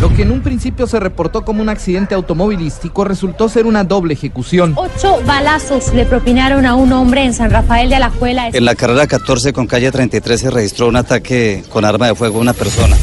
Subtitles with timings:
[0.00, 4.14] Lo que en un principio se reportó como un accidente automovilístico resultó ser una doble
[4.14, 4.74] ejecución.
[4.76, 8.48] Ocho balazos le propinaron a un hombre en San Rafael de Alajuela.
[8.52, 12.38] En la carrera 14 con calle 33 se registró un ataque con arma de fuego
[12.38, 12.96] a una persona.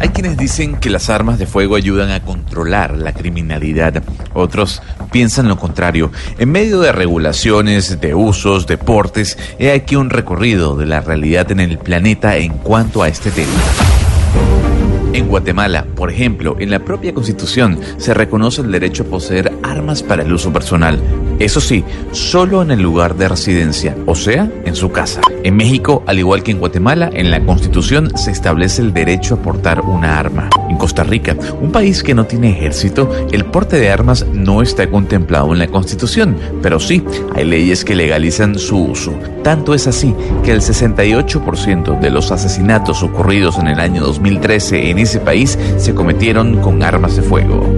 [0.00, 4.04] Hay quienes dicen que las armas de fuego ayudan a controlar la criminalidad.
[4.34, 6.12] Otros piensan lo contrario.
[6.38, 11.58] En medio de regulaciones, de usos, deportes, he aquí un recorrido de la realidad en
[11.58, 13.50] el planeta en cuanto a este tema.
[15.12, 20.02] En Guatemala, por ejemplo, en la propia constitución se reconoce el derecho a poseer armas
[20.02, 21.00] para el uso personal.
[21.38, 25.20] Eso sí, solo en el lugar de residencia, o sea, en su casa.
[25.44, 29.42] En México, al igual que en Guatemala, en la constitución se establece el derecho a
[29.42, 30.48] portar una arma.
[30.70, 34.88] En Costa Rica, un país que no tiene ejército, el porte de armas no está
[34.90, 37.04] contemplado en la constitución, pero sí,
[37.34, 39.12] hay leyes que legalizan su uso.
[39.42, 44.98] Tanto es así que el 68% de los asesinatos ocurridos en el año 2013 en
[44.98, 47.75] ese país se cometieron con armas de fuego.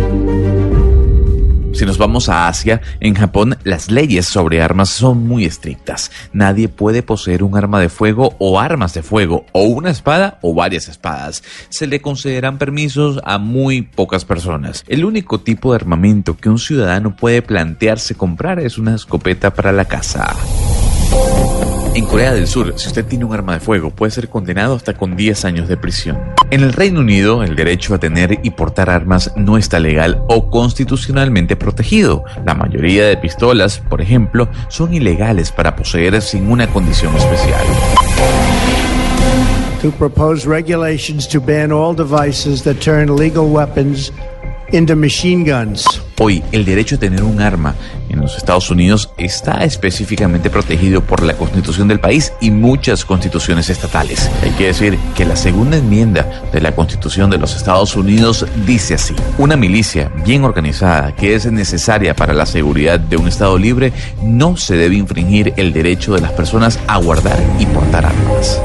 [1.88, 6.10] Nos vamos a Asia, en Japón las leyes sobre armas son muy estrictas.
[6.34, 10.52] Nadie puede poseer un arma de fuego o armas de fuego, o una espada o
[10.52, 11.42] varias espadas.
[11.70, 14.84] Se le concederán permisos a muy pocas personas.
[14.86, 19.72] El único tipo de armamento que un ciudadano puede plantearse comprar es una escopeta para
[19.72, 20.36] la casa.
[21.98, 24.94] En Corea del Sur, si usted tiene un arma de fuego, puede ser condenado hasta
[24.94, 26.16] con 10 años de prisión.
[26.52, 30.48] En el Reino Unido, el derecho a tener y portar armas no está legal o
[30.48, 32.22] constitucionalmente protegido.
[32.46, 37.66] La mayoría de pistolas, por ejemplo, son ilegales para poseer sin una condición especial.
[44.72, 46.02] Into machine guns.
[46.20, 47.74] Hoy, el derecho a tener un arma
[48.08, 53.70] en los Estados Unidos está específicamente protegido por la constitución del país y muchas constituciones
[53.70, 54.30] estatales.
[54.42, 58.94] Hay que decir que la segunda enmienda de la constitución de los Estados Unidos dice
[58.94, 63.92] así, una milicia bien organizada que es necesaria para la seguridad de un Estado libre
[64.22, 68.60] no se debe infringir el derecho de las personas a guardar y portar armas.